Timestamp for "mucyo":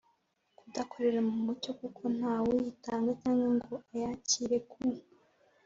1.45-1.71